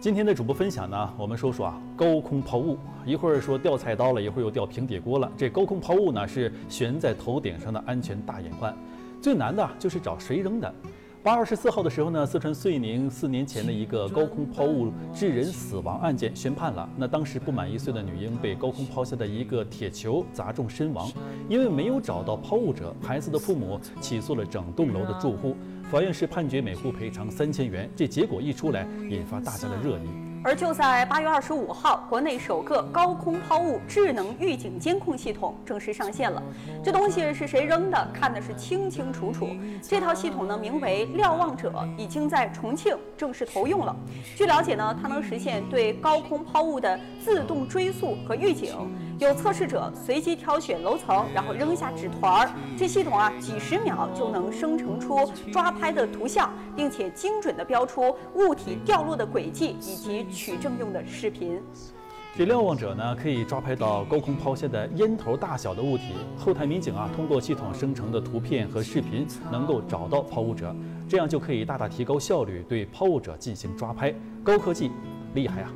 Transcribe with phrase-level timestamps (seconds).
[0.00, 5.30] 今天的主播分享呢，我们说说啊，高空抛物，一会儿说掉菜刀了，一会儿又掉平底锅了。
[5.36, 8.74] 这高空抛物呢，是悬在头顶上的安全大隐患。
[9.20, 10.74] 最难的就是找谁扔的。
[11.22, 16.88] 八月二十四号的时候呢，四川遂宁四年前的一个高空抛物致人死亡案件宣判了。
[16.96, 21.12] 那当时不满一岁的女婴被高空抛下的一个铁球砸中身亡，
[21.46, 25.54] 因为没有找到抛物者，孩子的父母起诉了整栋楼的住户。
[25.90, 30.29] 法院是判决每户赔偿三千元，这结果一出来，引发大家的热议。
[30.42, 36.42] 而就在八月二十五号，国内首个高空抛物智能预警监控系统正式上线了。
[36.82, 39.48] 这东西是谁扔的，看的是清清楚楚。
[39.82, 43.94] 这套系统呢，名为“瞭望者”，已经在重庆正式投用了。
[44.34, 48.74] 据了解呢，它能实现对高空抛物的自动追溯和预警。
[49.18, 61.60] 有测试者随机挑选楼层，然后扔下纸团儿，这系统啊，几十秒就能生成出抓拍的图像，并且精准地标出物体掉落的轨迹以及取证用的视频。
[62.36, 70.74] 这瞭望者呢，可以抓拍到高空抛下的烟头大小的物体，后台民警啊，通过系统生成的图片和视频，能够找到抛物者，
[71.08, 74.14] 这样就可以大大提高效率，对抛物者进行抓拍。
[74.44, 74.92] 高科技，
[75.34, 75.72] 厉害啊！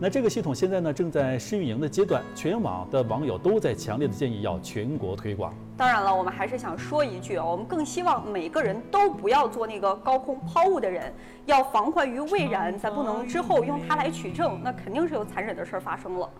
[0.00, 5.52] 那这个系统现在呢正在试运营的阶段，全网的网友都在强烈的建议要全国推广。
[5.76, 11.12] 当然了，我们还是想说一句啊，我们更希望每个人都不要做那个高空抛物的人，
[11.46, 16.30] 要防患于未然，咱不能之后用它来取证，那肯定是有残忍的事儿发生了。